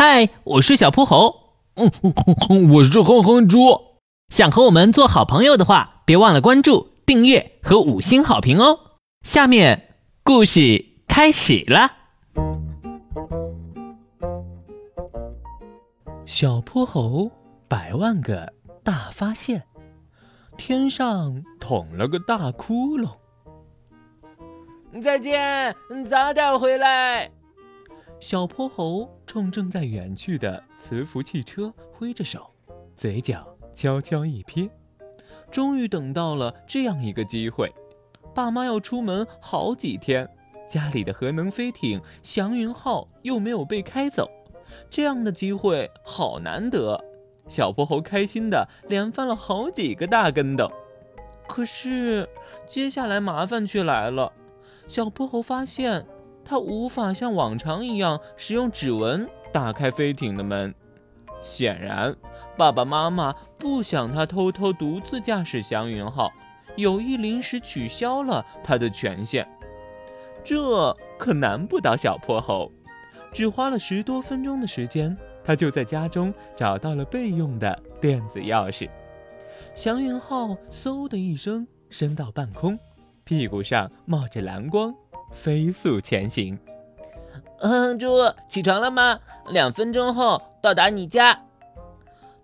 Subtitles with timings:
[0.00, 1.56] 嗨，我是小泼猴。
[1.74, 1.90] 嗯，
[2.70, 3.96] 我是哼哼猪。
[4.32, 8.78] 想和我们做好朋友的话，别忘了关注、订阅和五星好评哦。
[9.22, 11.90] 下面故事开始了。
[16.24, 17.28] 小泼猴
[17.66, 18.52] 百万个
[18.84, 19.64] 大发现，
[20.56, 23.08] 天上捅了个大窟窿。
[25.02, 25.74] 再见，
[26.08, 27.28] 早点回来。
[28.20, 32.50] 小泼猴冲正在远去的磁浮汽车挥着手，
[32.96, 34.68] 嘴角悄悄一撇。
[35.52, 37.72] 终于等到了这样一个机会，
[38.34, 40.28] 爸妈要出门好几天，
[40.68, 44.28] 家里的核能飞艇“祥云号”又没有被开走，
[44.90, 47.02] 这样的机会好难得。
[47.46, 50.68] 小泼猴开心的连翻了好几个大跟斗。
[51.46, 52.28] 可是，
[52.66, 54.32] 接下来麻烦却来了。
[54.88, 56.04] 小泼猴发现。
[56.48, 60.74] 他无法像往常一样使用指纹打开飞艇的门，
[61.42, 62.16] 显然
[62.56, 66.32] 爸爸妈妈不想他偷偷独自驾驶祥云号，
[66.76, 69.46] 有意临时取消了他的权限。
[70.42, 72.72] 这可难不倒小泼猴，
[73.30, 78.88] 只花了十多分钟的时间，他就在家中找到了备用的电子钥匙。
[79.74, 82.78] 祥云号嗖的一声升到半空，
[83.24, 84.94] 屁股上冒着蓝光。
[85.30, 86.58] 飞速前行，
[87.58, 88.08] 哼哼猪，
[88.48, 89.18] 起床了吗？
[89.50, 91.40] 两分钟后到达你家。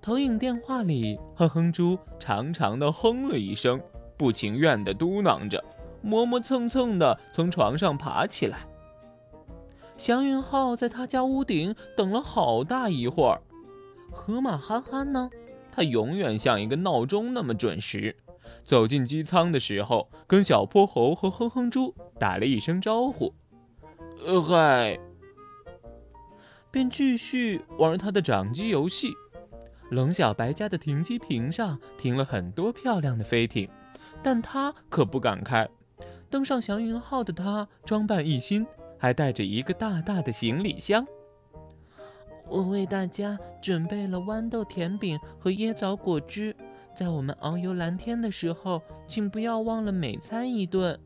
[0.00, 3.80] 投影电话里，哼哼猪长长的哼了一声，
[4.16, 5.62] 不情愿的嘟囔着，
[6.02, 8.60] 磨磨蹭蹭的从床上爬起来。
[9.96, 13.40] 祥云号在他家屋顶等了好大一会儿，
[14.12, 15.30] 河马憨憨呢？
[15.72, 18.14] 他永远像一个闹钟那么准时。
[18.64, 23.34] 走进机舱的时候，跟小泼猴和哼哼猪打了一声招呼
[24.27, 24.98] ，“呃嗨”，
[26.70, 29.12] 便继续玩他的掌机游戏。
[29.91, 33.69] 龙小白家的停机坪上停了很多漂亮的飞艇，
[34.23, 35.68] 但他可不敢开。
[36.30, 38.67] 登上祥云号的他装扮一新，
[38.98, 41.07] 还带着一个大大的行李箱。
[42.48, 46.57] 我为大家准备了豌豆甜饼和椰枣果汁。
[46.94, 50.98] 在我们遨游蓝天的时候，请不要忘了每餐一顿。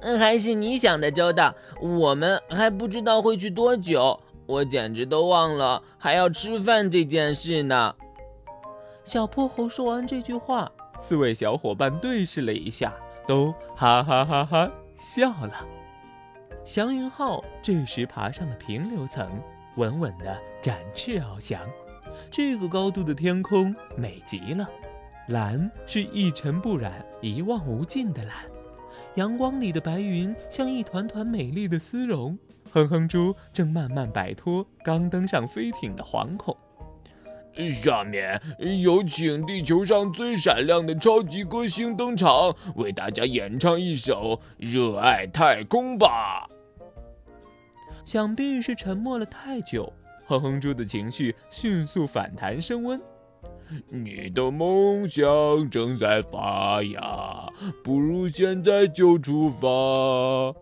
[0.00, 1.54] 嗯，还是你想的周到。
[1.80, 7.94] 我们还不知道会去多久，我简直都忘了还要吃饭这件事呢。
[9.04, 12.94] 小泼猴说完这句话，四位小伙伴对视了一下，
[13.26, 15.66] 都哈哈哈哈笑了。
[16.64, 19.28] 祥云号这时爬上了平流层，
[19.76, 21.60] 稳稳地展翅翱翔。
[22.30, 24.68] 这个高度的天空美极了，
[25.28, 28.34] 蓝是一尘不染、一望无尽的蓝，
[29.14, 32.38] 阳光里的白云像一团团美丽的丝绒。
[32.70, 36.56] 哼哼猪正慢慢摆脱刚登上飞艇的惶恐。
[37.70, 38.40] 下面
[38.82, 46.46] 有请地球上最闪亮的超级歌星登场，为大家演唱一首《热爱太空》吧。
[48.06, 49.92] 想必是沉默了太久。
[50.32, 52.98] 哼哼猪的情绪迅速反弹升温，
[53.90, 57.52] 你的梦想正在发芽，
[57.84, 60.54] 不如现在就出发。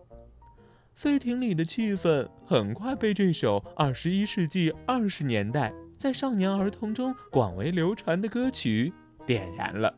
[0.93, 8.91] 飞艇里的气氛很快被这首二十一世纪二十年代在少年儿童中广为流传的歌曲
[9.25, 9.93] 点燃了。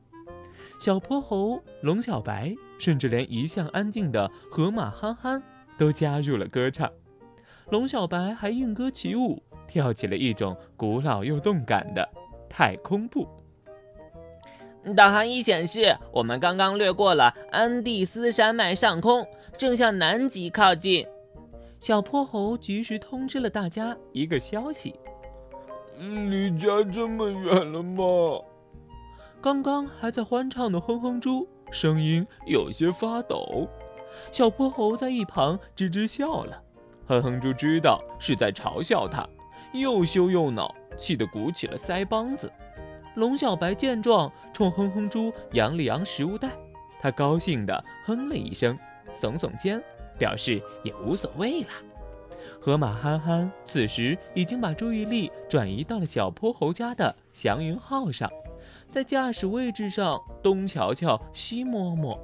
[0.79, 5.41] 小泼猴、龙小白，甚至连一向安静的河马憨憨
[5.79, 6.87] 都加入了歌唱。
[7.71, 9.41] 龙小白还应歌起舞。
[9.67, 12.07] 跳起了一种古老又动感的
[12.49, 13.27] 太空步。
[14.95, 19.25] 导航仪显示，我们刚刚掠过了安第斯山脉上空，
[19.57, 21.07] 正向南极靠近。
[21.79, 24.99] 小泼猴及时通知了大家一个消息：
[25.97, 28.03] 离家这么远了吗？
[29.41, 33.67] 刚刚还在欢唱的哼哼猪声音有些发抖。
[34.31, 36.61] 小泼猴在一旁吱吱笑了。
[37.07, 39.27] 哼哼猪知道是在嘲笑他。
[39.73, 42.51] 又羞又恼，气得鼓起了腮帮子。
[43.15, 46.49] 龙小白见状，冲哼哼猪扬了扬食物袋，
[47.01, 48.77] 他高兴地哼了一声，
[49.11, 49.81] 耸耸肩，
[50.17, 51.69] 表示也无所谓了。
[52.59, 58.29] 河马憨憨此时已经把注意力转移到了小泼猴家的祥云号上，
[58.89, 62.17] 在驾驶位置上东瞧瞧西摸摸。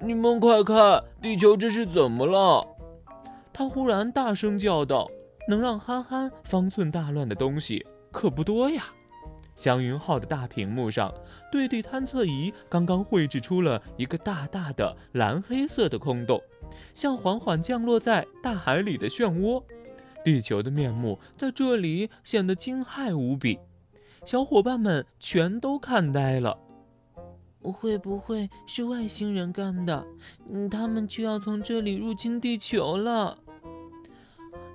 [0.00, 2.66] 你们快看，地球这是怎么了？
[3.52, 5.10] 他忽然大声叫道。
[5.48, 8.84] 能让憨憨方寸大乱的东西可不多呀！
[9.56, 11.12] 祥云号的大屏幕上，
[11.50, 16.40] 对地探测仪刚刚绘制出了一个大大的蓝黑色的空洞，
[16.94, 19.60] 像缓缓降落在大海里的漩涡。
[20.22, 23.58] 地球的面目在这里显得惊骇无比。
[24.26, 26.58] 小伙伴们全都看呆了。
[27.60, 30.06] 会不会是外星人干的？
[30.48, 33.36] 嗯，他们就要从这里入侵地球了。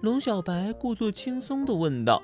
[0.04, 2.22] 龙小白故作轻松地问道：“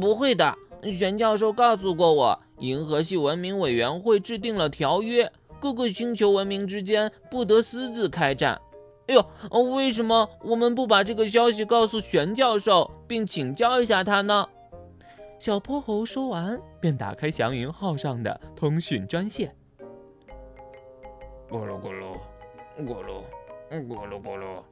[0.00, 0.52] 不会的，
[0.82, 5.30] 玄教授告诉过我，银河系文明委员会制定了条约，
[5.60, 8.60] 各个星球文明之间不得私自开战。
[9.06, 9.24] 哎呦，
[9.76, 14.48] 为什么我们不把这个消息告诉玄教授，并请教一下他呢？”
[15.38, 19.54] 小泼猴说完，便打开祥云号上的通讯专线。
[21.48, 22.18] 咕噜咕噜，
[22.76, 23.22] 咕噜，
[23.70, 24.64] 咕噜咕噜，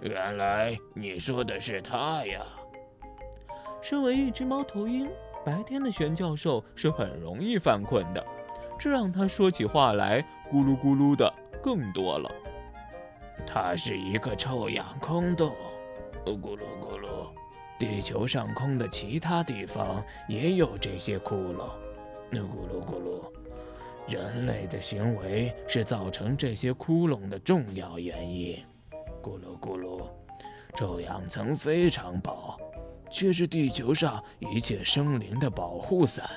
[0.00, 2.42] 原来你说的是他呀！
[3.80, 5.08] 身为一只猫头鹰，
[5.44, 8.24] 白天的玄教授是很容易犯困的，
[8.78, 11.32] 这让他说起话来咕噜咕噜的
[11.62, 12.30] 更多了。
[13.46, 15.52] 他是一个臭氧空洞，
[16.24, 17.28] 咕噜咕噜。
[17.78, 21.68] 地球上空的其他地方也有这些窟窿，
[22.30, 23.22] 咕噜咕噜。
[24.08, 28.62] 人类的行为是造成这些窟窿的重要原因，
[29.24, 30.06] 咕噜咕噜。
[30.76, 32.60] 臭氧层非常薄，
[33.10, 36.28] 却是地球上一切生灵的保护伞，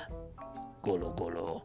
[0.80, 1.60] 咕噜咕噜。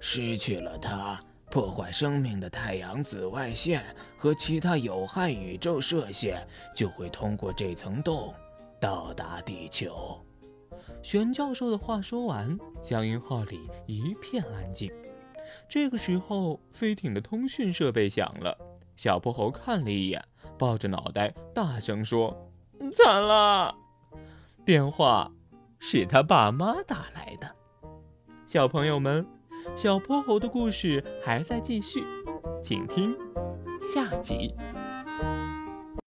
[0.00, 1.18] 失去了它，
[1.50, 3.82] 破坏生命的太阳紫外线
[4.18, 8.34] 和其他有害宇宙射线就会通过这层洞。
[8.78, 10.22] 到达地球。
[11.02, 14.92] 玄教授的话说完，祥云号里一片安静。
[15.70, 18.58] 这个时候，飞艇的通讯设备响了。
[18.96, 20.22] 小泼猴看了一眼，
[20.58, 22.50] 抱着脑袋大声说
[22.94, 23.74] ：“惨了！”
[24.64, 25.30] 电话
[25.78, 27.54] 是他爸妈打来的。
[28.44, 29.26] 小朋友们，
[29.74, 32.04] 小泼猴的故事还在继续，
[32.62, 33.16] 请听
[33.80, 34.54] 下集。